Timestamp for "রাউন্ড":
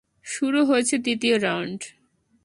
1.39-1.81